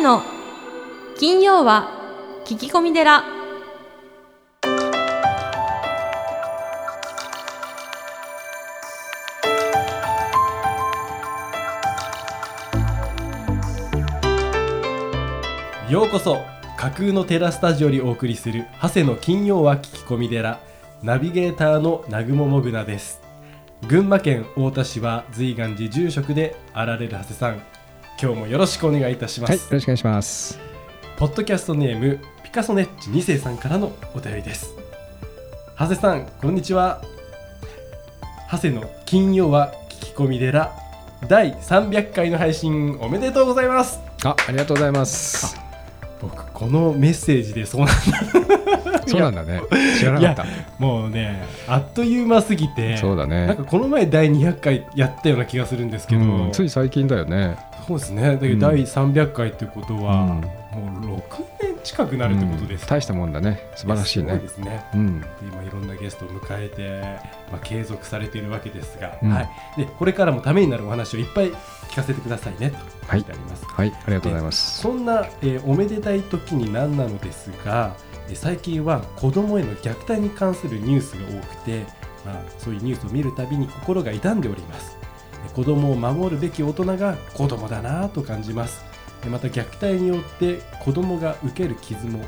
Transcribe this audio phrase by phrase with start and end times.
[0.00, 0.22] の
[1.18, 1.90] 金曜は
[2.46, 3.22] 聞き込み寺。
[15.90, 16.38] ようこそ
[16.78, 20.60] 架空のテラスタジオにお送りする長谷の金曜は聞き込み寺
[21.02, 23.20] ナビゲーターの南雲もぐなです。
[23.86, 27.79] 群馬県太田市は随願寺住職であられる長谷さん。
[28.22, 30.60] 今日もよろしくお願いいたします、はい、よろしくお願いします。
[31.16, 34.74] ポッドキャストネームピカソネッチ2世さんからのお便りです
[35.78, 37.02] 長谷さんこんにちは
[38.50, 40.70] 長谷の金曜は聞き込み寺
[41.28, 45.56] 第300回の配信おめでとうございますあ、ありがとうございます。
[46.20, 49.62] 僕このメッセージでそうなんだ そうなんだね。
[49.98, 50.46] 知らなかった。
[50.78, 57.56] もうねあっという間すぎてそうだねなんかこの前第200回やったような気がするんですけど、うんつい最近だよね。
[57.86, 58.22] そうですね。
[58.22, 58.58] だけどうん。
[58.58, 60.60] 第300回ってことは、うん。
[61.08, 63.60] もう6年近くなるってことです、うん大したもんだね。
[63.76, 64.32] 素晴らしいね。
[64.32, 64.48] すごいで。
[64.48, 64.84] すね。
[64.94, 65.20] うん。
[65.20, 67.00] で今いろんなゲストを迎えて、
[67.50, 69.30] まあ、継続されているわけですが、うん。
[69.30, 71.50] はい、でこれからもためになるお話をいっぱい
[71.90, 72.78] 聞かせてくださいねと。
[73.10, 74.80] 書いてあります、はい、ありがとうございます。
[74.80, 77.94] そんな、えーおめでたい時に何なのですが、
[78.28, 81.84] えー最近は子供への虐待に関するニュースが多くて、
[82.24, 84.94] まあ、そういうニュースを見るたびに心が痛んでおります。
[84.94, 84.99] えー
[85.54, 88.84] 子供を守るべき大人が子供だなぁと感じます。
[89.24, 92.20] えーまた虐待によって子供が受ける傷も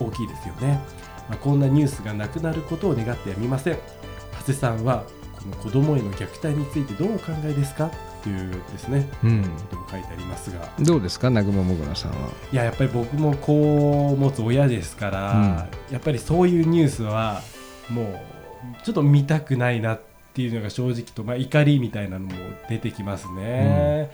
[0.00, 0.80] 大きいですよね、
[1.28, 3.78] まあ、こんなニュースがなくなることを願ってやみません。
[4.40, 5.04] 長谷さんは
[5.38, 7.88] この子供への虐待についてどうお考えですか？
[8.24, 9.42] というですねうん。
[9.42, 10.68] ことも書いてありますが。
[10.80, 12.16] どうですか、南雲もぐらさんは。
[12.52, 17.42] いややっぱり僕も子を持つ親ですから、やっぱりそういうニュースは
[17.88, 18.20] もう
[18.84, 22.32] ちょっと見たくないなっていうのが正直と、まあ、怒りみたいなのも
[22.68, 24.10] 出てきますね、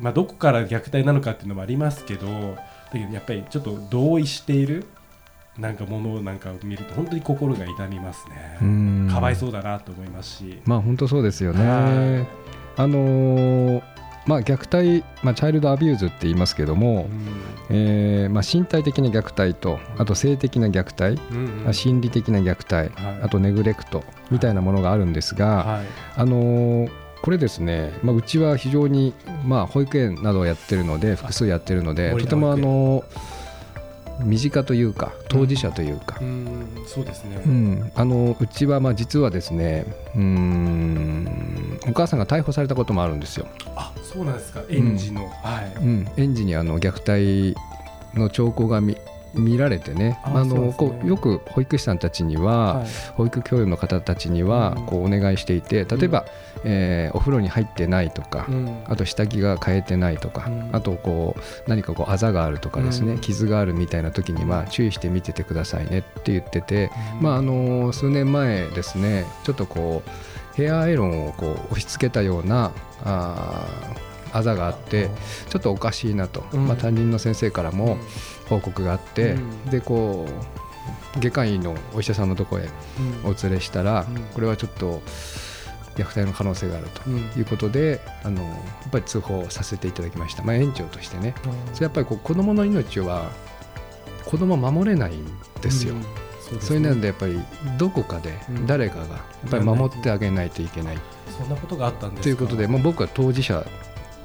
[0.00, 4.84] まあ、どこから虐待なのかっていうのもありますけどだけどやっぱりちょっと同意している
[5.58, 9.08] なんかものなんかを見ると本当に心が痛みますね、うん。
[9.10, 12.26] かわいそうだなと思いますし、まあ本当そうですよはね。
[12.76, 14.56] あのーまあ虐
[15.00, 17.08] 待、まあチャイルドアビューズって言いますけども、
[17.70, 21.64] えーまあ身体的な虐待と、あと性的な虐待、うんうん。
[21.64, 23.22] まあ心理的な虐待、はい。
[23.22, 25.86] あとネグレクトみたいなものがあるんですが、はい。
[26.16, 29.14] あのーこれですね、まあ、うちは非常に、
[29.46, 33.04] まあ、保育園などをやってるので複数やってるので森とてもあの
[34.24, 36.66] 身近というか当事者というか、うん。
[36.86, 37.92] そうですね、うん。
[37.94, 43.46] あのうちはまあ実はですねうーんお母さんが逮捕されたこともあるんですよ。
[43.76, 44.62] あそうなんですか。
[44.68, 45.74] 園児の、はい。
[45.76, 47.56] うん、園児にあの虐待
[48.14, 48.96] の兆候が見
[49.34, 50.18] 見られてね。
[50.24, 50.74] ああのね。
[50.76, 52.86] こうよく保育士さんたちには、はい。
[53.14, 54.86] 保育教諭の方たちにはうん。
[54.86, 56.24] こうお願いしていて例えば、
[56.64, 58.84] えーお風呂に入ってないとか、うん。
[58.86, 60.70] あと下着が変えてないとか、うん。
[60.72, 63.18] あとこう何かこうあざがあるとかですね、うん。
[63.20, 67.24] 傷があるみたいな時には注意して見ててくださいねって言ってて、うん。
[67.24, 72.72] まああの数年前ですねちょっとこうヘアアイロンをこう押し付けたような
[73.04, 75.10] あーあざがあって
[75.50, 76.66] ちょっとおかしいなと、うん。
[76.66, 77.98] まあ、担任の先生からも
[78.48, 79.64] 報告があって、うん。
[79.66, 80.26] でこ
[81.16, 82.68] う外科医のお医者さんのところへ
[83.24, 83.30] うん。
[83.30, 84.22] お連れしたら、うん。
[84.34, 85.02] これはちょっと
[85.96, 87.18] 虐待の可能性があるとうん。
[87.36, 88.50] いうことであのや
[88.88, 91.34] っぱり通報させていただきました、まあ、園長としてね。
[91.74, 93.30] それやっぱりこう子どもの命は
[94.24, 95.26] 子どもは守れないん
[95.60, 96.02] ですよ、うん。
[96.40, 97.38] そうですそういうねのでやっぱり
[97.76, 98.66] どこかでうん。
[98.66, 100.98] 誰かがやっぱり守ってあげないといけない。
[101.38, 102.22] そんなことがあったんですか。
[102.22, 103.64] ということで、まあ、僕は当事者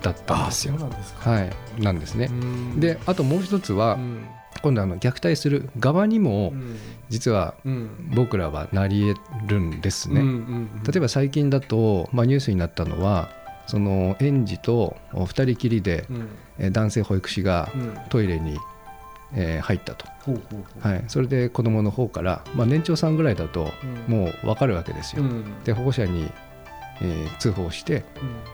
[0.02, 0.76] だったんですよ。
[0.76, 1.52] なんですか、はい。
[1.80, 2.28] なんですね。
[2.32, 2.80] う、ん。
[2.80, 4.26] であともう一つは、うん。
[4.64, 6.78] 今度あの虐待する側にもうん。
[7.10, 8.12] 実はうん。
[8.16, 9.14] 僕らはなり
[9.46, 10.22] 得るんですね、
[10.86, 13.30] 例えば最近だと、まあ、ニュースになったのは
[13.66, 16.06] その園児と2人きりで、
[16.72, 17.98] 男性保育士がうん。
[18.10, 18.58] トイレに、
[19.34, 20.06] えー入ったと、
[20.80, 23.72] はい、それで子どもの方から、まあ、年長さんぐらいだと
[24.08, 24.14] うん。
[24.14, 25.64] もう分かるわけですよ、うん。
[25.64, 26.30] で保護者に、
[27.02, 28.04] えー通報して、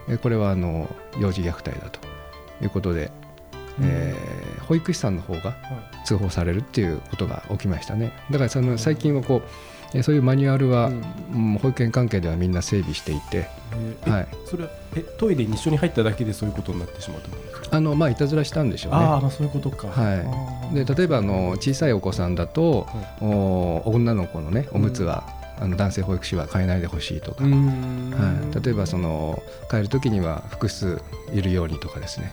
[0.08, 0.88] えーこれはあの
[1.18, 2.00] 幼児虐待だと。
[2.62, 3.10] いうことで、
[3.78, 3.84] うん。
[3.84, 5.56] えー保育士さんの方がは
[6.06, 8.12] 通報されるっていうことが起きましたね。
[8.30, 11.58] だからその最近はこうえーそういうマニュアルは、うん。
[11.60, 13.48] 保育園関係ではみんな整備していて、
[14.08, 17.76] はい、それはえトイレに一緒に入っただけでそういうことになってしまったんですか？
[17.76, 18.98] あのまあいたずらしたんでしょうね。
[18.98, 19.88] ああまあそういうことか。
[19.88, 20.74] はい。
[20.74, 22.86] で例えばあの小さいお子さんだと、
[23.20, 25.26] お女の子のねおむつは、
[25.58, 28.10] あの男性保育士は変えないでほしいとか、うん。
[28.10, 31.00] はい、例えばその変える時には複数
[31.32, 32.30] いるようにとかですね、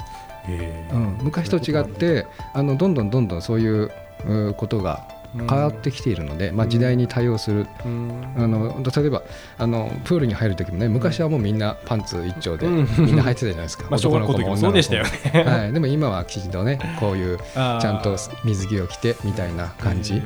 [0.94, 3.91] うん、昔と違ってあのどんどんどんどんそういう
[4.25, 9.24] うことが変わってきているので、まあ、時代に対応する、あの例えば
[9.57, 20.21] あのプールに入る時もね昔はもうみんなパンツ一丁で、みんな入ってたじゃないですか、 まあ、小学校の時もそうでしたよね、はい、でも今はきちんとねこういう ちゃんと水着を着てみたいな感じ、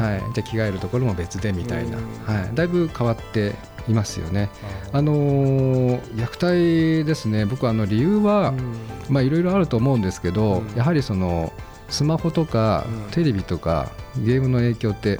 [0.00, 3.54] はい、で着替えるところも別でみたいな、はい、だいぶ変わって
[3.88, 4.48] いますよね。
[4.92, 7.44] あのー、虐待ですね。
[7.44, 8.54] 僕あの理由は、
[9.08, 11.52] まあいろいろあると思うんですけど、やはりその
[11.90, 15.18] スマホとかテレビとかゲームの影響って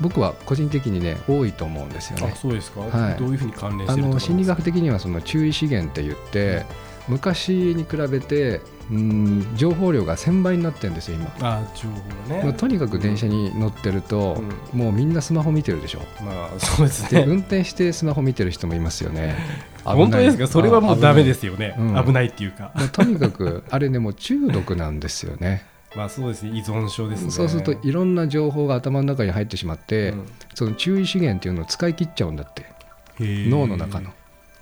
[0.00, 2.34] 僕は個人的にね多いと思うんですよね。
[2.36, 6.64] そうですか、はい、どういうふうに関連してあの心理学的にはその注意資源って言って、
[7.12, 8.60] 昔に比べて
[8.90, 11.32] うん情報量が1000倍になってるんですよ今。
[11.40, 14.42] あ情報ね、まあ、とにかく電車に乗ってると、
[14.72, 16.00] うん、もうみんなスマホ見てるでしょ。
[16.22, 17.24] まあそうですね。
[17.26, 19.36] 運転してスマホ見てる人もいますよね。
[19.84, 20.46] 本当ですか？
[20.46, 21.74] それはもうだめですよね。
[21.76, 22.00] 危ない。
[22.00, 25.64] うん、危ないっていうか、まあ、とにかくあれねもう中毒なんですよね。
[25.94, 26.50] まあそうですね。
[26.58, 27.30] 依存症ですね。
[27.30, 30.24] そうするといろんな情報が頭の中に入ってしまって、うん、
[30.54, 32.72] その注意資源っていうのを使い切っちゃうんだって。
[33.20, 34.10] 脳の中の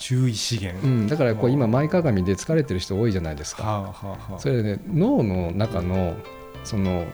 [0.00, 3.70] 注意資源、うん、だからこう今前かがみで疲れてる人多いじゃないですか、は
[4.02, 6.16] あはあ、それで、ね、脳の中の
[6.64, 7.06] その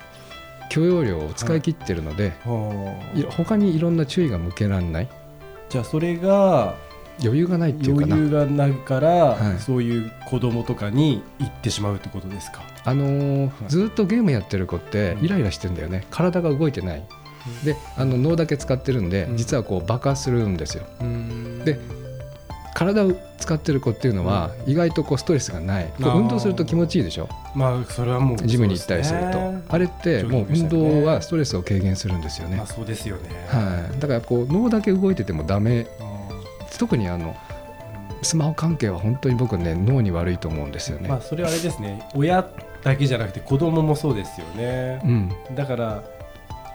[0.70, 2.96] 許容量を使い切ってるので、は
[3.28, 5.08] あ、他にいろんな注意が向けられない。
[5.68, 6.74] じゃあそれが
[7.22, 8.14] 余裕がないっていうかな。
[8.14, 12.62] 余裕がないから、はい、そういう子供とかに行ってしまうってことですか？
[12.84, 20.84] あのーはい、ずっとゲームやってる子ってイライラしてるんだよね、うん、体が動いてない、うん、であの脳だけ使ってるんで、うん、実はこう爆発するんですよ、
[21.64, 21.80] で
[22.76, 27.26] 体を使ってる子っていうのは意外とこうストレスがない、こう運動すると気持ちいいでしょ？
[27.54, 35.86] まあそれはもうジムに行ったりすると、あれってもう運動はストレスを軽減するんですよね、まあ、そうですよね、はい、だからこう脳だけ動いててもダメ。
[36.78, 37.34] 特にあの
[38.20, 41.08] スマホ関係は本当に僕ね脳に悪いと思うんですよね。
[41.08, 42.06] まあそれはあれですね。
[42.14, 42.46] 親
[42.82, 45.00] だけじゃなくて子供もそうですよね。
[45.02, 46.04] うん、だから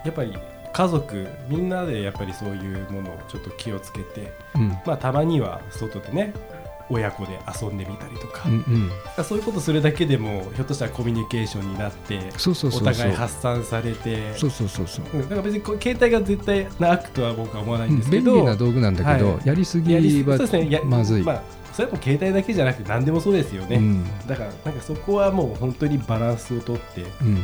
[0.04, 0.36] やっぱり
[0.74, 6.34] 家族みんなでやっぱりそういうものをちょっと気をつけて、うん、まあたまには外でね
[6.90, 12.20] 親子で遊んでみたりとか、うんうん、そういうことするだけでもひょっとしたらコミュニケーションになって
[12.68, 14.34] お互い発散されて。
[14.36, 20.02] そうそうそうそう、うん、だから別に携帯が絶対なくとは僕は思わないんですけど、便利な道具なんだけど、はい、やりすぎは
[20.38, 21.42] そうです、ね、まずい、まあ
[21.74, 27.44] それも携帯だけじゃなくて何でもそうですよね、うん、だからなんかそこはもう本当にバランスをとって、うん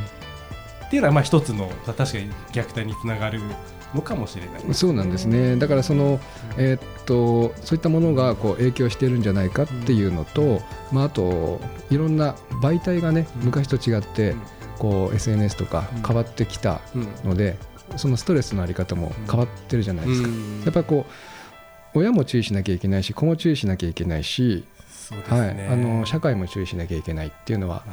[0.87, 3.41] っていうのはまあ一つの確かに虐待につながる
[3.93, 5.57] のかもしれない、ね、そうなんですね。
[5.57, 6.19] だからその、
[6.57, 10.59] えー、っとそういったものがこう影響してるんじゃないかっていうのと、うん、
[10.93, 14.35] まあ、あといろんな媒体がね昔と違って、
[14.79, 16.81] こう SNS とか変わってきた
[17.23, 17.57] ので、
[17.95, 20.29] そのストレスのあり方も変わってるじゃないですか。
[20.65, 21.05] やっぱりこ
[21.93, 24.65] う親も注意しなきゃいけないし子も注意しなきゃいけないし、
[25.11, 27.83] ね、はい、あの社会も注意しなきゃいけないっていうのは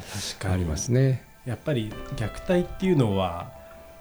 [0.49, 1.34] ありますね。
[1.45, 3.51] やっぱり虐待っていうのは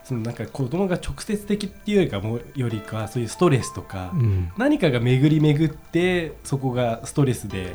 [0.02, 7.75] そのなんか子供が直接的っていうよりかもよりかそういうストレスとか、うん、何かが巡り巡ってそこがストレスで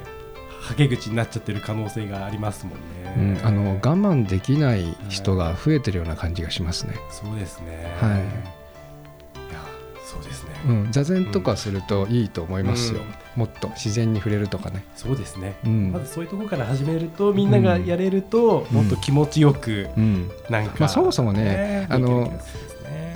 [0.61, 6.95] はけ口になっちゃってる可能性がありますもんね、うん、あの我慢できない人が増えてるような感じがしますね。
[7.09, 8.58] そうですね、はい
[10.09, 13.01] そうですね、うん、座禅とかするといいと思いますよ、
[13.35, 14.83] もっと自然に触れるとかね。
[14.95, 19.87] そうですね、まずそういうところから始めるとみんながやれると、もっと気持ちよく、
[20.49, 22.33] なんか、まあ、そもそもねあの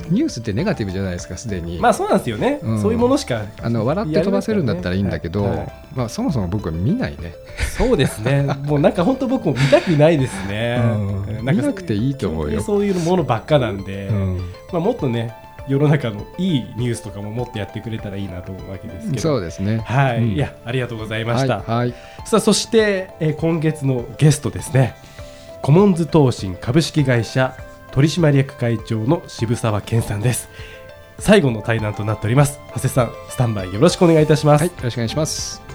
[0.10, 1.80] ニュースってネガティブじゃないですかすでに。
[1.80, 7.34] まあそうなんですよね、うん、そういうものしかあの笑って飛ばせるんだったらいいんだけど、はいはい、まあそもそも僕は見ないね。
[7.78, 8.44] そうですね。
[8.66, 12.62] もうなんか本当僕も見たくないですね、うん、見なくていいと思うよ。
[12.62, 14.38] そういうものばっかなんで、うん、
[14.72, 15.36] まあもっとね
[15.68, 19.22] 世の中のいいニュースとかももっとやってくれたらいいなと思うわけですけど。
[19.22, 19.80] そうですね。
[19.86, 21.94] はい、うん、いやありがとうございました、はい、はい、
[22.26, 24.96] さあそして、えー、今月のゲストですね。
[25.62, 27.56] コモンズ投信株式会社
[27.92, 30.50] 取締役会長の渋沢健さんです。
[31.20, 32.60] 最後の対談となっております。
[32.74, 35.73] 長谷さんスタンバイよろしくお願いいたします、はい、よろしくお願いします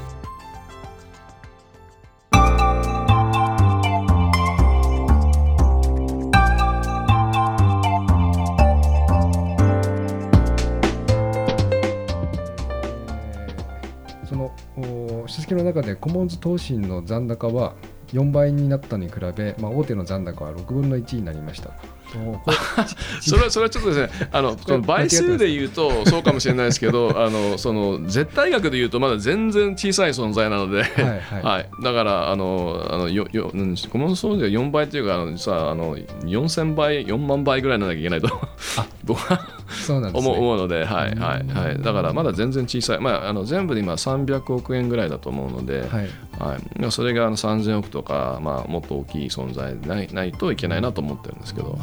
[15.78, 17.74] 中でコモンズ投信の残高は
[18.12, 21.70] 4倍になったのに比べ、まあ、大手の残高は6分の1になりました。
[23.20, 31.42] それはそれはちょっとですねあのその倍数で言うとそうかもしれないですけど あのその絶対額で言うとまだ全然小さい存在なので、はい、はい。
[31.42, 33.52] はい、だからあのあのよよ
[33.90, 38.28] コモン総では4倍っていうかあのさあの4000倍4万倍ぐらいならなきゃいけないと
[39.04, 51.72] 僕はそうなんです、ね、思うので、はいはいはい、だからまだ全然小さい、まあ、あの全部で今300億円ぐらいだと思うので、はいはい、それがあの3000億とか、まあ、もっと大きい存在でないないといけないなと思ってるんですけど。
[51.72, 51.78] はい。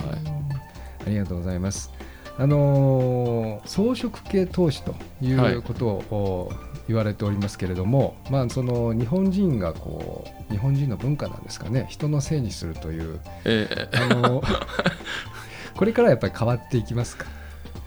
[1.06, 1.92] ありがとうございます。
[2.38, 6.52] あのー、草食系投資ということを、
[6.88, 11.88] 言われておりますけれども、まあ、その日本人がこう日本人の文化なんですかね。
[11.90, 14.44] 人のせいにするという、えー、あの
[15.76, 17.26] これからやっぱり変わっていきますか？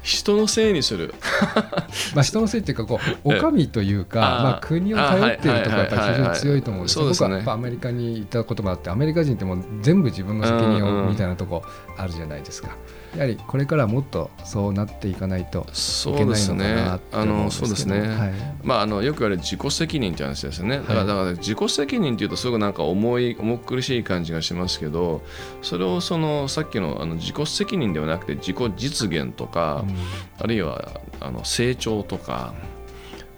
[0.09, 1.15] 人のせいにする。
[2.17, 11.63] まあ人のせいっていうかこうお上というかまあ、国を頼っているところはやっぱり非常に強いと思うんですけど、僕はやっぱアメリカに行ったこともあってアメリカ人ってもう全部自分の責任をみたいなとこ
[11.99, 12.71] あるじゃないですか。
[13.19, 17.67] やはりこれからもっとそうなっていかないといけないのかなって思うんですけど。
[17.67, 18.33] そうですね、はい、
[18.63, 20.79] まあ、あのよく言われる自己責任って話ですよね。
[20.79, 25.23] だからだから自己責任っていうとすごくなんか重い重苦しい感じがしますけど
[25.63, 29.97] それをそのさっきのあの自己責任ではなくて自己実現とか、うん、
[30.39, 32.55] あるいはあの成長とか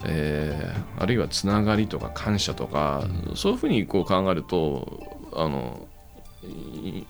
[0.04, 5.86] えー、あるいはつながりとか感謝とか、うん、そういうふうにこう考えるとあの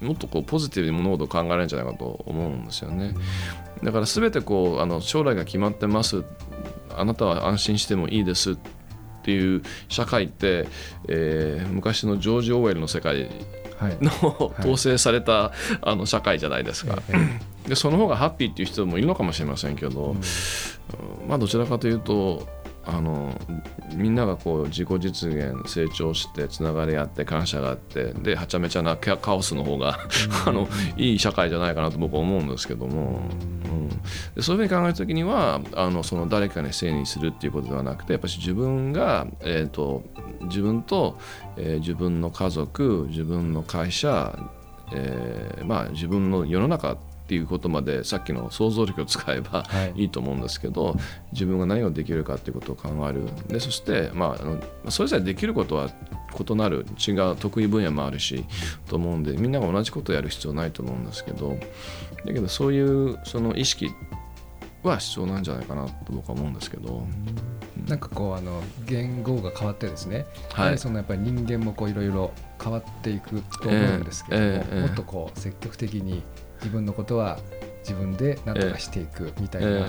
[0.00, 3.14] もっとこうポジティブに物事を考えられるんじゃないかと思うんですよね。
[3.82, 6.24] だから全てこうあの将来が決まってます。
[6.96, 8.56] あなたは安心してもいいですっ
[9.22, 10.66] ていう社会って、
[11.08, 13.30] えー、昔のジョージ・オーウェルの世界
[14.00, 16.98] の、はい、統制された、あの社会じゃないですか。
[17.66, 20.16] でその方がハッピーっていう人もいるのかもしれませんけど、
[21.22, 22.48] うん、まあどちらかというと
[22.84, 23.38] あの
[23.94, 29.98] みんながこう自己実現成長してつながり合って感謝があってではちゃめちゃなカオスの方が
[30.46, 33.20] あのいい社会じゃないかなと僕は思うんですけども、
[33.64, 33.88] うん、
[34.34, 40.02] でそういうふうに考えた時にはあのその誰かにせいにするっていうことではなくてやっぱり自分が、えーと、
[40.42, 41.18] 自分と、
[41.56, 44.38] えー、自分の家族自分の会社、
[44.92, 46.96] えーまあ、自分の世の中
[47.30, 50.06] っていうことまでさっきの想像力を使えばい。
[50.06, 50.94] いと思うんですけど、はい、
[51.30, 53.22] 自分が何をできるかっていうことを考える。
[53.46, 54.60] でそして、まあ、あの
[54.90, 55.90] それぞれできることは
[56.36, 58.44] 異なる違う得意分野もあるし
[58.88, 61.56] と思うんでみんなが同じことをやる必要ないと思うんですけど
[62.26, 63.90] だけどそういうその意識
[64.82, 67.06] は必要なんじゃないかなと僕は思うんですけど。
[67.86, 72.30] なんかこうあの言語が変わってですね、はい、そのやっぱり人間もこういろいろ
[72.62, 76.22] 変わっていくと思うんですけども、えーえー、もっとこう積極的に
[76.60, 77.38] 自分のことは
[77.82, 79.86] 自分で何とかしていくみたいな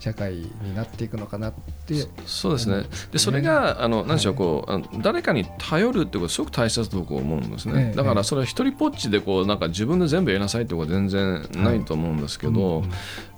[0.00, 2.86] 社会になっていくのかなって、えー、そうですね。
[3.12, 12.86] でそれがあの何でしょうこう、はい、誰かに頼るってことすごく大切だと僕は思うんですね、えー、だからそれは一人ぽっちでこうなんか自分で全部やりなさいってことは全然ないと思うんですけど、はい。
[12.86, 12.90] うん、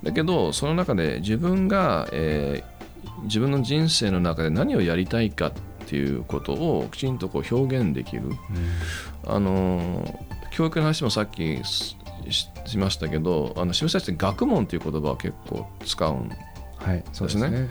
[0.03, 5.51] だけどその中で自分が、えー、自分の人生の中で何をやりたいかっ
[5.87, 8.35] ていうことをきちんとこう表現できる、うん、
[9.25, 11.59] あの教育の話もさっき
[12.31, 16.31] しましたけどあの渋沢って学問という言葉を結構使うん
[16.79, 17.69] はい、そうですね。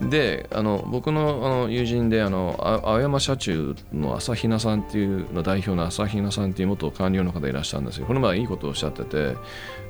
[0.00, 8.06] で、あの僕のあの友人であの青山社中の朝比奈さんっていうの代表の朝比奈さんっていう元官僚の方いらっしゃるんですよ。
[8.06, 9.36] この前いいことをおっしゃってて、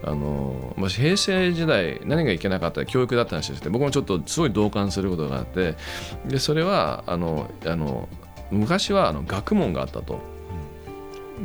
[0.04, 5.76] あのまあ、平成時代何がいけなかったら教育だった話して僕もちょっとすごい同感することがあって
[6.26, 8.08] でそれはあのあの
[8.50, 10.39] 昔はあの学問があったと。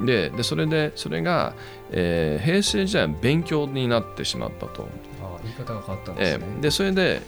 [0.03, 1.53] ででそれでそれが、
[1.91, 4.87] えー、平成時代勉強になってしまったと。
[5.21, 6.45] あ言い方が変わったんですね。
[6.45, 7.21] えー、でそれで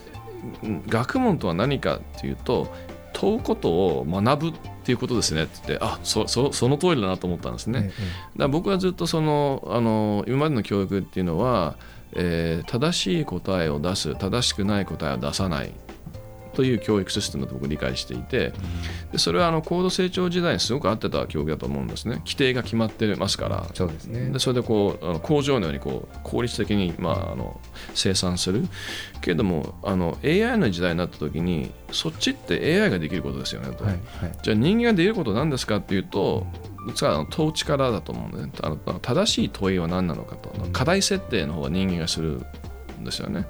[0.87, 2.67] 学問とは何かっていうと
[3.13, 7.91] 問うことを学ぶっていうことですねって言ってあそそその通りだなと思ったんですね。
[7.91, 7.91] え
[8.35, 11.75] え、だ僕はずっとそのあの今までの教育っていうのは、
[12.13, 15.73] えー、正しい答えを出す正しくない答えを出さない
[16.57, 18.51] という教育システムだと僕理解していて、
[19.11, 22.15] でそれはあの高度成長時代にすごく合ってた教育だと思うんですね。
[22.25, 23.67] 規定が決まってますから。
[23.75, 27.61] そうです、ね、でそれでこうあの工場のようにこう効率的に、まあ、あの
[27.93, 28.67] 生産する。
[29.21, 36.45] けれどもあの AI の時代になった時にそっちって AI ができることですよねと、はいはい、じゃあ人間ができることなんですかっていうと
[36.87, 40.49] 実は統治からだと思うんで、ね、あの正しい問いは何なのかと。
[40.71, 42.41] 課題設定の方が人間がする
[42.99, 43.45] んですよね。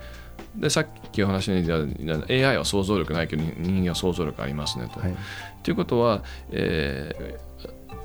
[0.55, 4.99] でさっきお話に出た AI は想像力ないけど人間は想像力ありますねと。
[4.99, 5.15] はい、
[5.63, 7.39] ということは、え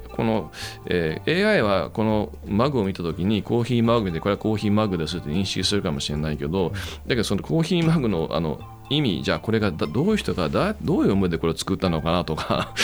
[0.09, 0.52] ー、この、
[0.87, 12.75] えー、AI はこのマグを見た時にコーヒーマグでこれはコーヒーマグですって認識するかもしれないけどだけどそのコーヒーマグのあの意味じゃあこれがどういう人がだどういう思いでこれを作ったのかなとか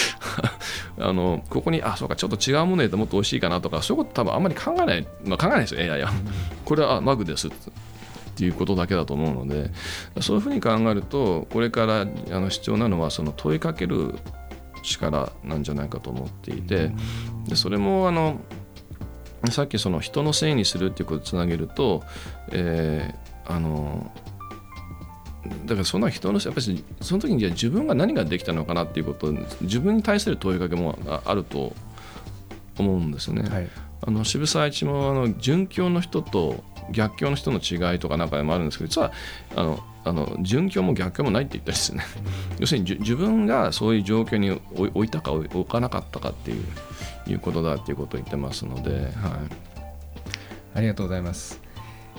[0.98, 6.10] あのここにあそうかちょっと違うものでもっと美味しいかなとかそういうこと多分あんまり考えない、まあ、考えないですよ AI は。
[6.64, 7.50] これはあマグです
[8.38, 9.72] っていうことだけだと思うので
[10.20, 12.06] そういうふうに考えるとこれからあ
[12.38, 14.14] の必要なのはその問いかける
[14.84, 16.92] 力なんじゃないかと思っていて
[17.48, 18.40] でそれもあの
[19.50, 22.04] さっきその人のせいにするっていうことをつなげると、
[22.52, 24.12] えー、あの
[25.64, 31.74] だからそんな人のやっぱりその時にじゃあ自分が何ができたのかなっていうこと自分に対する問いかけもあると
[32.78, 33.42] 思うんですね。
[33.48, 33.68] はい、
[34.02, 39.12] あの渋沢一もあの殉教の人と逆境の人の違いとかなんかでもあるんですけど実は
[39.56, 42.02] あのあの殉教も逆境もないって言ったりですね。
[42.58, 46.64] 要するに自分がそういう状況に置いたか置かなかったかっていう
[47.26, 49.10] いうことだっていうことを言ってますので、はい、
[50.74, 51.60] ありがとうございます。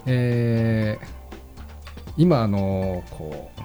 [0.05, 3.61] えー、今あのこう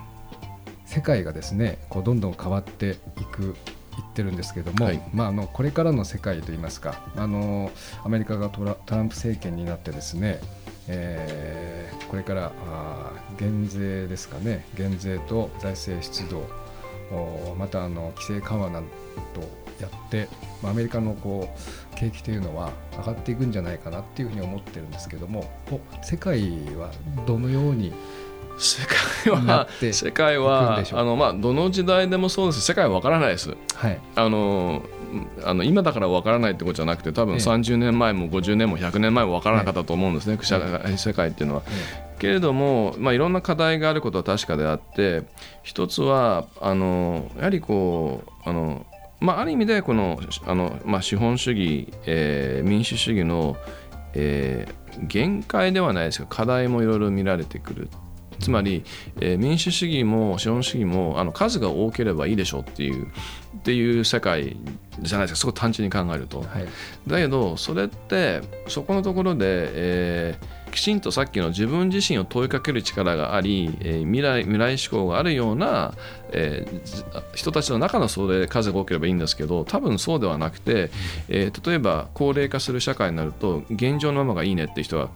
[0.86, 3.56] 世界がですねこうどんどん変わっていく
[3.96, 7.70] 言ってるんですけども、はい、まあ、あのこれからの世界といいますかあの
[8.04, 10.40] アメリカがトラトランプ政権になってですね、
[10.88, 14.66] えー、これからあ減税ですかね。
[14.76, 16.64] 減税と財政出動。
[17.58, 18.86] またあの規制緩和など
[19.80, 20.28] やって、
[20.62, 25.48] まあ、アメリカのこう景気というのは上がっていくんじゃないかなっていうふうに思ってるんですけども
[26.02, 26.40] 世界
[26.76, 26.90] は
[27.26, 27.92] どのように
[28.58, 32.62] 世界は世界はあの、まあ、どの時代でもそうです。
[32.62, 34.82] 世界は分からないです、はい、あの
[35.44, 41.62] あの今だから分からないってことじゃなくて多分30年前も50年も100年前も分からなかったと思うんですね、ええ、世界っていうのは。
[41.66, 45.22] え、けれども、まあ、いろんな課題があることは確かであって
[45.62, 48.86] 一つはあのやはりこうあの、
[49.20, 53.56] まあ、ある意味でこのあの、まあ、資本主義、えー、民主主義の、
[54.14, 57.88] えー、限界ではないですが課題もいろいろ見られてくる。
[58.40, 58.84] つまり、
[59.20, 63.08] えー、民主主義も資本主義もあの数が多ければいいでしょうっていう
[63.58, 64.56] っていう世界
[65.00, 65.40] じゃないですか。
[65.40, 66.66] すごく単純に考えると、はい、
[67.06, 75.94] だけどそれってそこのところで、えー、きちんとさっきの自分自身を問いかける力があり、えー、未来未来志向があるような、
[76.30, 80.90] えー、人たちの中のそれ数が多ければいいんですけど多分そうではなくて、
[81.28, 85.08] えー、例えば高齢化する社会になると現状のままがいいねって人は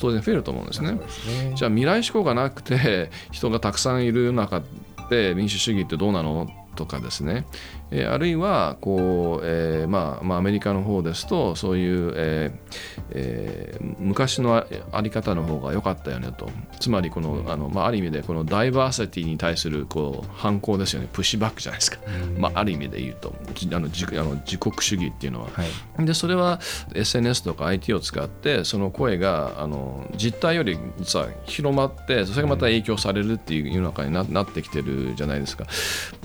[0.00, 0.98] 当然増えると思うんですね。
[1.08, 1.52] すね。
[1.56, 4.62] じゃあ未来志向がなくて人がたくさんいる中
[5.10, 6.46] で民主主義ってどうなの？
[6.78, 7.44] とかですね、
[7.90, 16.50] えー、あるいはこう、えーまあまあ、アメリカの方ですとそういう、えーえー、昔のあり方の方が良かったよねと。
[16.80, 21.08] つまりこのあの、まあ、ある意味でこのダイバーシティに対するこう反抗ですよね。
[21.12, 21.98] プッシュバックじゃないですか、
[22.36, 23.34] まあ、ある意味で言うと。
[23.72, 25.64] あの自あの自国主義っていうのは、は
[26.02, 26.60] い、でそれは
[26.94, 35.64] SNS とか IT を使ってその声があの実態より実は広まってそれがまた影響されるっていう世の中にななってきてるじゃないですか。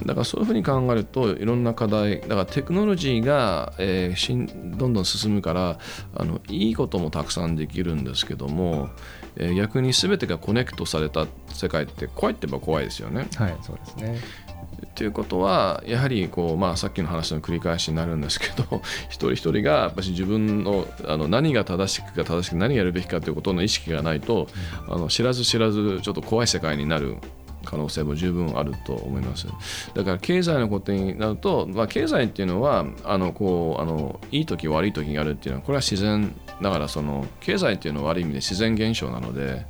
[0.05, 5.79] だからそういうふうに考えるといろんな課題だからテクノロジーが、えー、どんどん進むから
[6.15, 8.89] あのいいこともたくさんできるんですけども、
[9.35, 13.27] えー、逆に全てがコネクトされた世界って怖いって言えば怖いですよね。
[13.35, 14.53] はいそうですね
[14.95, 24.47] ということはやはりこう、まあ、さっきの話の繰り返しになるんですけど 一人一人がやっぱり自分のあの何が正しくか正しく何やるべきかということの意識がないと
[24.87, 27.17] あの知らず知らずちょっと怖い世界になる
[27.63, 29.47] 可能性も十分あると思います。
[29.93, 39.65] だから経済のことになると、まあ、経済っていうのはあのこうあのいい時悪い時があるっていうのはこれは自然だからその経済っていうのはある意味で自然現象なので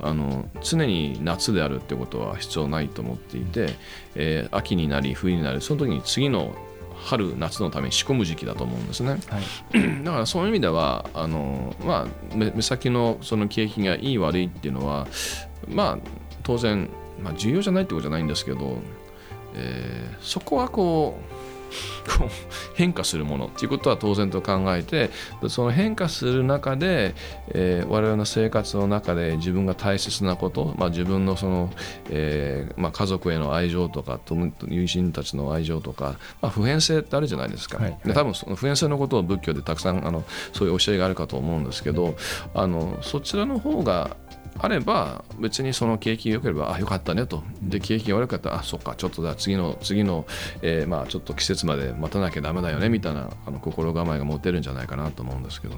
[0.00, 3.74] あの常に夏であるってことは必要ないと思っていて、
[4.14, 6.54] えー、秋になり冬になりその時に次の
[6.96, 9.38] 春夏のために仕込む時期だと思うんですね、は
[9.78, 15.06] い、 だからそういう意味ではあの、まあ、目先のその景気がいい悪いっていうのは
[15.68, 16.08] まあ
[16.42, 16.88] 当然
[17.22, 18.78] まあ、重要じゃないってことじゃないんですけど、
[19.54, 21.46] えー、そこはこう
[22.74, 25.10] 変化するものっていうことは当然と考えて
[25.48, 27.14] その変化する中で、
[27.48, 31.70] えー、我々の生活の中で自分が大切なこと、まあ、自分のその、
[32.10, 34.20] えーまあ、家族への愛情とか
[34.68, 42.16] 友人たちの愛情とか、まあ、普遍性ってあるじゃないですか、はいはい、多分その普遍性のことを仏教でたくさんあのそういう教えがあるかと思うんですけど
[42.54, 44.16] あのそちらの方が
[44.58, 47.42] あれば別にその景気が良ければあ良かったねと。
[47.62, 50.26] で景気が悪かったらあそっかちょっとだ次の次の、
[50.62, 55.76] えー、まあちょっと季節まで待たなきゃだめだよねみたいなあの心構えが持てるんじゃないかなと思うんですけど。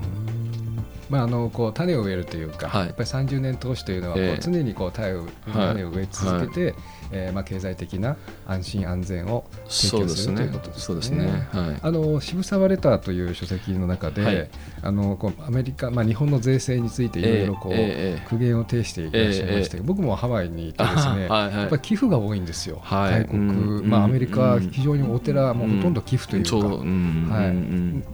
[1.08, 6.74] まあ、あのこう種を植えるというか、はい、やっぱり30年投資というのはこう常にこう種を種を植え続けて、はい、
[7.10, 8.16] えー、まあ、経済的な
[8.46, 10.82] 安心安全を提供するということですね。
[10.82, 11.48] そうですね。
[11.52, 14.50] はい、あの渋沢レターという書籍の中で、はい、
[14.82, 19.84] あのこうアメリカ、まあ、日本の税制についていろいろこう、えー、苦言を呈していらっしゃいましたけど、え。
[19.84, 27.46] ー、僕もハワイにいてですね、 はいはい、やっぱり寄付が多いんですよ、はい、大国、まあ、アメリカ非常にお寺、もうほとんど寄付というか、は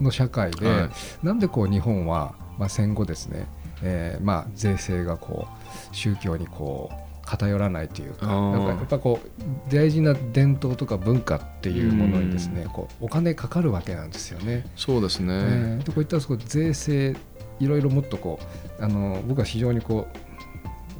[0.01, 0.89] い、の社会で、
[1.23, 3.47] なんでこう日本は、まあ、戦後ですね、
[3.83, 14.67] えーまあ、税制がこう宗教にこう偏らないというかなんかやっぱこう大事な伝統とか文化っていうものにですねこうお金かかるわけなんですよね。
[14.77, 17.17] そうですね、えー、こういったそこ税制
[17.61, 18.39] いろいろもっとこ
[18.79, 20.17] うあの僕は非常にこう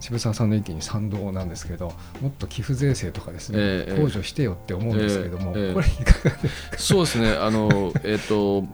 [0.01, 6.79] 渋沢さんの意見に賛同なんですけどもっと寄付税制とかですね、えー、控除してよって思うんですけれども、えーえー、これいかがですか？
[6.79, 7.33] そうですね。
[7.33, 7.69] あの、
[8.03, 8.67] えーと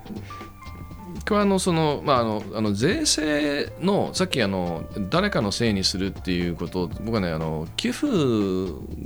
[1.26, 8.06] これはあのその、まあ、あのあの税制のさっきあの誰かのせいにするっていうことを僕はねあの寄付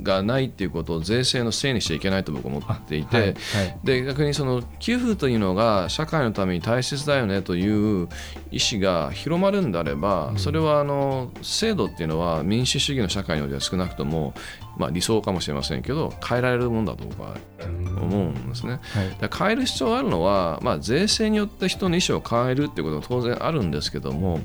[0.01, 8.07] がないっていうことを税制のせいにしちゃいけないと僕は思っていて、はいはい、で逆にその寄付というのが社会のために大切だよねという
[8.51, 14.33] 意思が広まるんであれば、それはあの制度っていうのは民主主義の社会においては少なくとも
[14.77, 17.35] まあ、理想かもしれませんけど変えられるもんだと僕は
[18.01, 18.79] 思うんですね。
[19.19, 24.41] はい、変える必要があるのは、まあ、税制によって人の意思を変えるっていうことは当然あるんですけども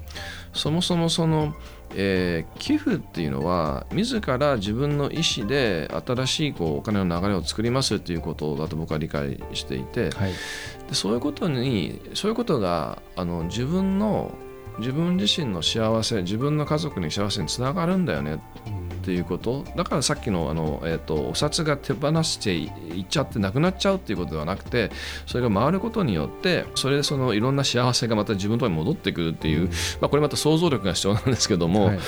[0.52, 1.54] そもそもその、
[1.94, 10.32] えー、寄付っていうのは自ら自分の意思で新しいこうお金の流れを作りますっていうことだと僕は理解していて、はい、
[10.88, 14.32] でそういうことにそういうことがあの自分の
[14.78, 18.40] 自分自身の幸せ自分の家族に幸せにつながるんだよね
[19.00, 22.66] っていうことだからさっきのあの、えーと、お札が手放してい
[23.02, 24.90] っちゃってなくなっちゃうっていうことではなくて
[25.26, 31.98] それが回ることによってそれでそのいろんな幸せがまた自分のところに戻ってくるっていう、うん、まあ、これまた想像力が必要なんですけども、はい、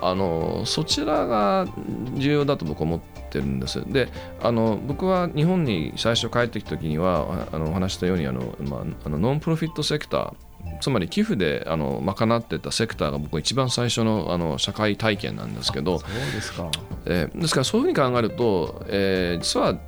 [0.00, 1.66] あのそちらが
[2.14, 3.80] 重要だと僕は思ってるんです。
[3.86, 4.08] で
[4.42, 10.49] あの僕は日本に最初帰ってきた時にはあのお話したようにあの、まあ、あのノンプロフィットセクター
[10.80, 16.70] つまり寄付であの賄ってたセクターが僕一番最初のあの社会体験なんですけどそうですか、
[17.06, 19.78] えー、ですからそういうふうに考えると、えー、実は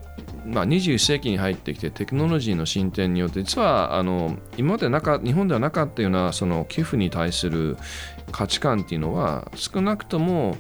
[0.45, 7.77] まあ、21世紀に入ってきてテクノロジーの進展によって実はあの今までなか日本ではなかったようなその寄付に対する
[8.31, 10.57] 価値観っていうのは少なくとも、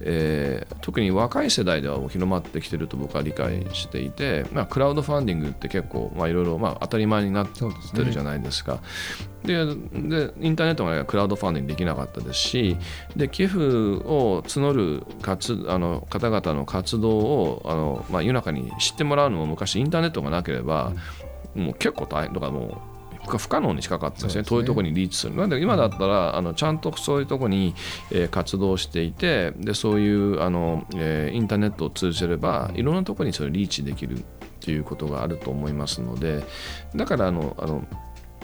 [0.00, 7.60] えー、特に若い世代では広まってきてると僕は理解していて、まあ、クラウドファンディングって結構いろいろ当たり前になって
[8.02, 8.80] るじゃないですか。
[9.44, 12.78] ででインターネットがクラウドファンディングできなかったですし
[13.14, 20.92] で寄付を募る活あの方々の活動をあの、まあ、世の中に知ってもらうのも昔インターネットがなければ、
[21.54, 22.93] もう結構大変とかもう
[23.26, 25.34] 不可能に近かったですね、遠いところにリーチする。
[25.34, 27.74] なんで今だったら、あのちゃんとそういうところに、
[28.10, 34.22] えー、活動していて、でそういうあの、えー、インターネットを通じれば、いろんなところにそれリーチできるっ
[34.60, 36.44] ていうことがあると思いますので、
[36.94, 37.86] だからあのあの、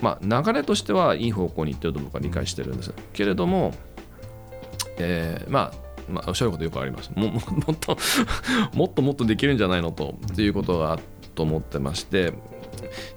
[0.02, 2.92] まあ、流れとしてはいい方向にいってると僕は理解してるんです。
[3.12, 3.74] けれども、
[4.98, 7.10] えー、まあまあ、おっしゃることよくあります。
[7.14, 7.96] ももっと
[8.74, 10.98] もっともっとできるんじゃないのとっていうことが
[11.34, 12.32] と思ってまして、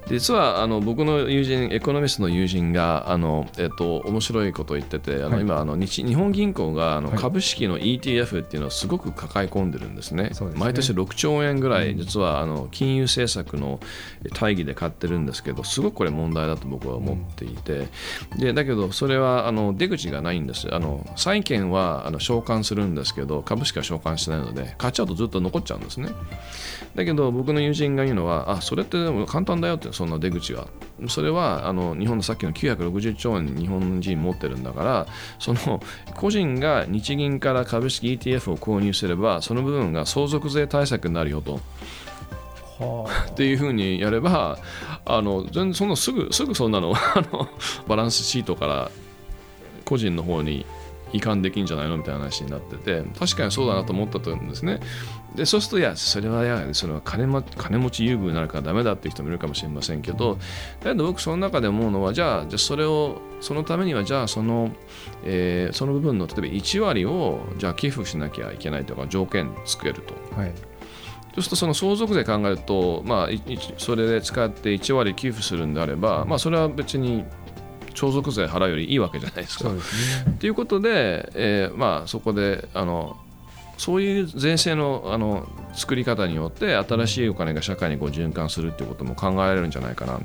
[0.08, 10.30] 実はあの僕の友人エコノミストの友人があの、えっと、面白いことを言っててあの、はい、今あの日日本銀行があの株式の ETF っていうのをすごく抱え込んでるんですね。
[10.38, 13.80] はい、毎年6兆円ぐらい実はあの金融政策の
[14.32, 17.88] 大義で買ってるんですけどすごくこれ問題だと僕は思っていて、
[18.32, 20.72] うん、でだけどそれはあの出口がないんです。
[20.74, 26.08] あの債券はあの償還するんですけど株式は償還してないので買っちゃうとずっと残っちゃうんですね。
[26.94, 30.66] だけど僕の友人が言うのはあそれってでも簡単だよってそんな出口は
[31.08, 35.06] それはあの日本のさっきの960兆円日本人持ってるんだから
[35.38, 35.80] その
[36.14, 41.60] 個人が日銀から株式 ETF を購入すればその部分が相続税対策になるよと。
[43.30, 44.58] っていうふうにやれば
[45.06, 47.48] あの全然そんなすぐすぐそんなの あの
[47.86, 48.90] バランスシートから
[49.84, 50.66] 個人の方に
[51.12, 54.80] 移管できんじゃないのみたいな話になってて確かにそうだなと思ったと思うんですね
[55.34, 60.38] でそうするといやそれはやそれは金も金持ち優遇になるからダメだっていう人もいるかもしれませんけど
[60.80, 64.70] だけど僕その中で思うのはじゃあじゃあそれをそのためにはじゃあその、
[65.24, 70.14] えー、その部分の例えば1割をじゃあ寄付しなきゃいけないとか条件作れると。
[70.36, 70.52] はい
[71.34, 73.28] そうするとその相続税考えると、まあ、
[73.76, 77.24] それで使って1割寄付するんであれば、まあ、それは別に
[77.92, 79.64] 相続税払うよりいいわけじゃないですか。
[79.64, 79.80] と、ね、
[80.42, 83.16] いうことで、えーまあ、そこであの
[83.78, 90.20] そういう税制のあの作り方によって新しいお金が社会にこう循環するっていうことも考えられるんじゃないかな。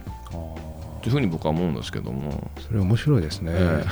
[1.02, 2.52] というふうに僕は思うんですけども。
[2.60, 3.86] それ面白いですね、えー、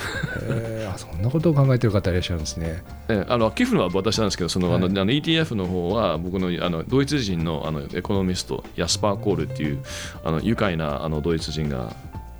[0.49, 9.79] えー、あそんなことを考えてる方いらっしゃるんですね、えー、あの寄付は私なんですけどその、はい、あの ETF の方は僕のあのドイツ人のあのエコノミストヤスパー・コールっていう
[10.23, 11.95] あの愉快なあのドイツ人が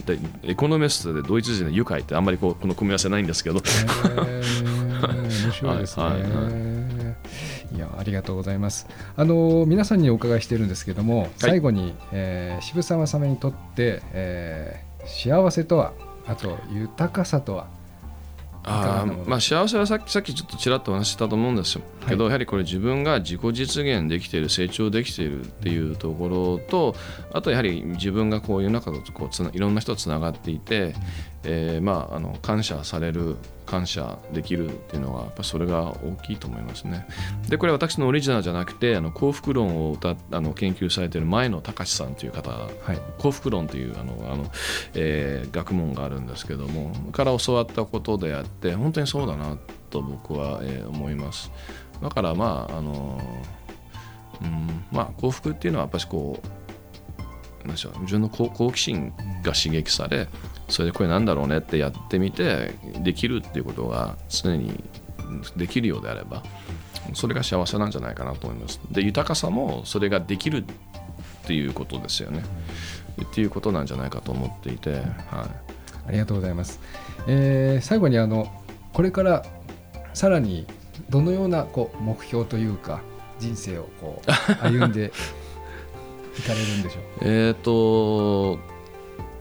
[0.06, 3.64] でエコノミストでドイツ人の愉快ってあんまりこうこの組み合わせないんですけど、面
[5.52, 6.77] 白いですね、は いはい、い
[7.78, 8.88] やありがとうございます。
[9.16, 15.94] あの皆さんにお伺いしているんですけども、はい、最後に、えー、渋沢様にとって、えー、幸せとは
[16.28, 17.68] あと豊かさとは
[18.70, 26.94] あまあ、幸せはさっきさっきちょっとちらっと話したと思うんですけど、はい、やはりこれ自分が自己実現できている成長できているっていうところと
[27.32, 30.96] あとやはり自分がこう世の中とこうつないろんな人とつながっていて、
[31.50, 37.08] えー、まああの感謝される感謝できるっていうのはやっぱそれが大きいと思いますね。
[37.48, 44.52] でこれは私のオリジナルじゃなくてあの幸福論を歌あの研究されている前野隆さんという方、はい、幸福論というあのあの、
[44.94, 49.58] えー、学問があるんですけどもから教わったことであって本当にそうだな
[49.90, 51.52] と僕は、えー、思います。
[52.02, 53.22] だからまああの
[54.42, 60.28] うんまあ幸福っていうのはやっぱりこうなんでしょう自分の好奇心が刺激され
[60.70, 64.84] それでこれなんだろうねってやってみてできるっていうことが常に
[65.56, 66.44] できるようであれば
[67.14, 68.80] それが幸せなんじゃないかなと思います。
[68.92, 70.64] で豊かさもそれができるっ
[71.48, 72.44] ていうことですよね。
[73.22, 75.02] っていうことなんじゃないかと思っていて、はい、
[76.08, 76.80] ありがとうございます、
[77.28, 78.52] えー、最後にあの
[78.94, 79.44] これから
[80.14, 80.68] さらに
[81.10, 83.02] どのようなこう目標というか
[83.40, 84.32] 人生をこう
[84.64, 85.12] 歩んで
[86.38, 87.04] いかれるんでしょう？
[87.26, 88.60] えっと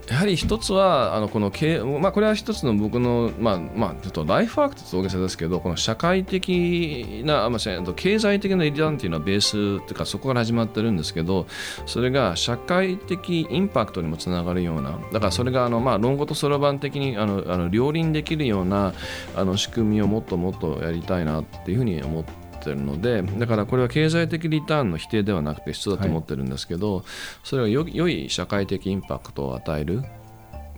[0.09, 11.47] やはり一つはあのこの経、まあ、これは一つの僕の、まあまあ、ちょっとライフワークと大げさですけどこの社会的な、まあ、経済的なリターンっていうのはベースというかそこから始まってるんですけど
[11.87, 18.95] それが社会的インパクトにもつながるようなだからそれがあの、まあ、論語とそろばん的にあのあの両輪できるような
[19.35, 27.05] あの仕組みをもっともっとやりたいなっていうふうに思ってってるのでだからこれは経済的リターンの否定ではなくて必要だと思ってるんですけど、はい、
[27.44, 30.02] それを良い社会的インパクトを与える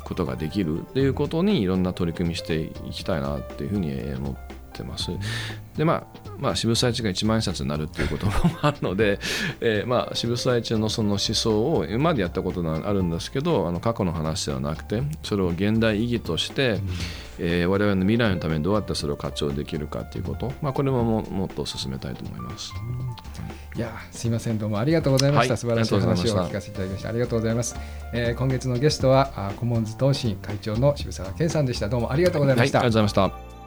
[0.04, 4.36] ことができるっていうことにいろんな取り組みしていきたいなっていうふうに思っ
[4.72, 5.10] てます。
[5.76, 9.18] でまあまあ、渋沢栄一が一万円札になるっていうこともあるので、
[9.60, 16.80] えー、まあ渋沢栄一のその思想を今までやったことがあるんですけどあの過去の話ではなくてそれを現代意義として、
[17.38, 22.72] えー、我々の未来のためにどうやってそれを活用できるかということ、まあ、これもももっと進めたいと思います。
[23.76, 24.58] いやすいません。
[24.58, 27.76] どうもありがとうございました、はい、素晴らしい話を聞かせていただきましたありがとうございます、
[28.12, 31.88] えー、今月のゲストはコモンズ東進会長の渋沢健さんでした。
[31.88, 33.58] どうもありがとうございました、はい、ありがとうございました。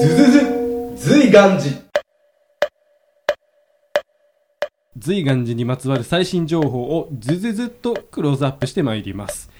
[0.00, 1.87] ずずず随願寺
[4.98, 9.50] 随願寺にまつわる最新情報をずずずっとクローズアップしてまいります。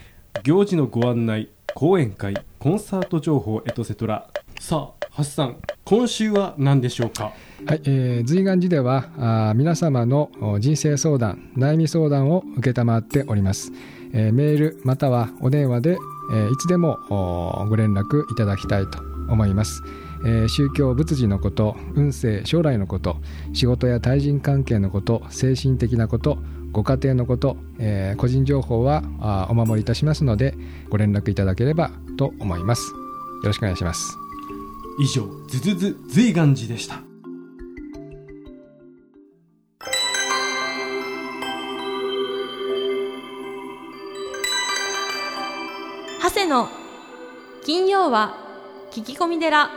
[0.42, 4.29] 行事のご案内講演会コンサート情報エトセトラ
[4.61, 7.33] さあ橋さん今週は何でしょうか？
[7.66, 13.72] はい、えー、随願寺ではあ皆様の人生相談悩み相談を承っております、
[14.12, 15.98] えー、メールまたはお電話で、
[16.33, 16.98] えー、いつでも
[17.68, 18.98] ご連絡いただきたいと
[19.29, 19.83] 思います。
[20.24, 23.16] えー、宗教仏事のこと運勢将来のこと
[23.52, 26.38] 仕事や対人関係のこと精神的なこと
[26.72, 30.54] ご家庭のこと、えー、個人情報はあお守りいたしますので
[30.90, 32.92] ご連絡いただければと思います。
[32.92, 34.16] よろしくお願いします。
[34.98, 37.00] 以上ズズズ随願寺でした。
[46.20, 46.68] 長谷の
[47.64, 48.35] 金曜は
[48.90, 49.70] 聞き込み寺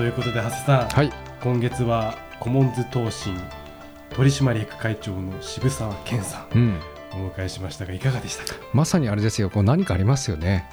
[0.00, 3.36] ということで長谷さん、はい、今月はコモンズ東進
[4.14, 6.80] 取締役会長の渋沢健さん、うん、
[7.12, 8.58] お迎えしましたがいかがでしたか？
[8.72, 9.50] まさにあれですよ。
[9.50, 10.66] こう何かありますよね。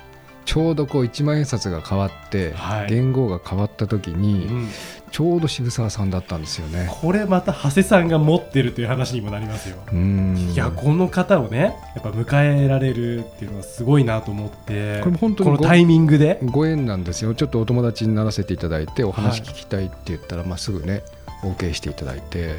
[0.46, 4.70] ちょうどこう一万円札が変わって、はい、元号が変わった時に、うん、
[5.12, 6.90] ちょうど渋沢さんだったんですよね。
[7.02, 9.78] これまた長谷さんが持ってるという話にもなりますよ。
[9.94, 16.40] いやこの方をねやっぱ迎えられるっていうのはすごいなと思ってこれ本当にこのタイミングで？
[16.44, 17.34] ご縁なんですよ。
[17.36, 21.04] ちょっとお友達にならせていただいてお話聞きたいって言ったら、はい、まあ、すぐね
[21.44, 22.56] OK していただいて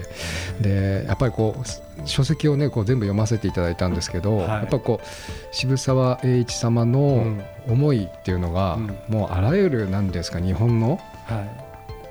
[0.61, 5.07] でやっぱりこう書籍をねこう全部読ませていただいたんですけど、はい、やっぱこう
[5.55, 7.27] 渋沢栄一様の
[7.69, 11.68] 思いっていうのが、うん、もうあらゆるなんですか日本の、はい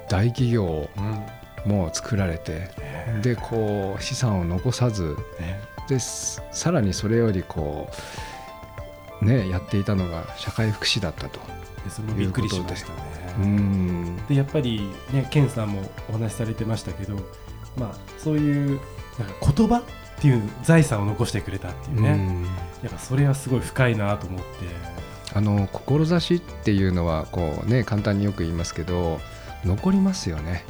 [0.10, 0.90] 大企業
[1.66, 2.70] も作られて、
[3.16, 7.90] うん、でこう資産を残さず、ね、でさらにそれよりこ
[9.22, 11.40] う、ね、やっていたのが社会福祉だったと。
[11.90, 12.96] それもびっくりしましたね。
[13.40, 17.16] うんでやっぱり、ね、ケンさんもお話しされてましたけど、
[17.78, 18.80] まあ、そういう
[19.20, 19.84] なんか言葉っ
[20.20, 22.44] ていう財産を残してくれたっていうね、
[22.82, 24.46] うやっぱそれはすごい深いなと思って。
[25.34, 29.20] あの志っていうのはこう、ね、簡単によく言いますけど
[29.66, 30.64] 残りますよね。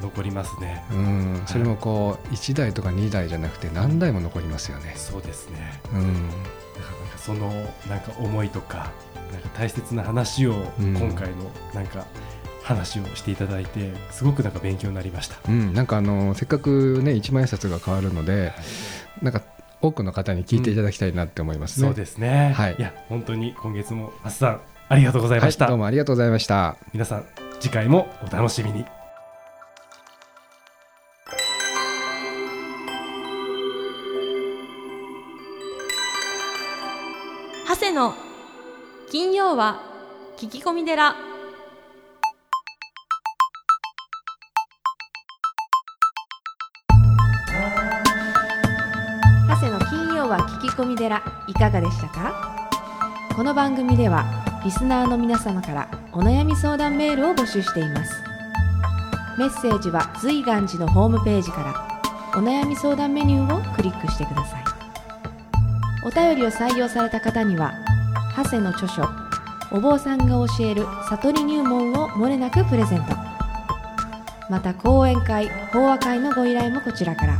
[0.00, 0.84] 残りますね。
[0.92, 1.42] うん。
[1.46, 4.94] それもこう1台とか2台じゃなくて何台も残りますよね。
[4.96, 5.80] そうですね。
[5.92, 6.02] うん。
[6.02, 6.12] なん
[7.10, 7.48] かその
[7.88, 8.90] なんか思いとか
[9.32, 12.06] なんか大切な話を今回のなんか、
[12.64, 18.46] 話をしていただいてすごくなんか勉強になりました、うん、なんかあのせっかくね一万円札が変わるので、は
[19.20, 19.42] い、なんか
[19.82, 21.88] 多くの方に聞いていただきたいなって思いますね。
[21.88, 22.54] そうですね。
[22.56, 22.76] はい。
[22.78, 25.66] いや本当に今月もハスさんありがとうございました。
[25.66, 26.76] はい、どうもありがとうございました。
[26.94, 28.84] 皆さん次回もお楽しみに。
[37.66, 38.12] 長谷の
[39.10, 39.80] 金曜は
[40.36, 41.14] 聞き込み寺
[49.48, 52.68] 長谷の金曜は聞き込み寺いかがでしたか？
[53.34, 58.22] この番組ではリスナーの皆様からお悩み相談メールを募集しています。
[59.38, 61.94] メッセージは随願寺のホームページから。
[62.36, 64.64] お悩み相談メニューをクリックしてください。
[66.04, 67.72] お便りを採用された方には
[68.36, 69.08] 長谷の著書
[69.70, 73.14] お坊さんが教える悟り入門をもれなくプレゼント。
[74.50, 77.38] また講演会法話会のご依頼もこちらから。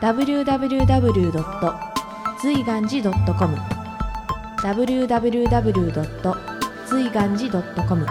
[0.00, 1.74] www.
[2.40, 3.71] 随願寺 .com
[4.62, 6.52] www.
[6.86, 8.06] 随願寺 .com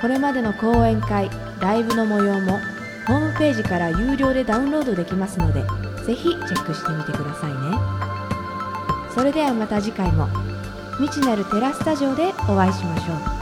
[0.00, 2.58] これまでの講演会ライブの模様も
[3.06, 5.62] ホームページから有料でダウンロードできますので
[6.04, 10.28] ぜひチェックしてみてくださいねそれではまた次回も
[10.98, 13.33] 未知なるテラスタジオでお会いしましょう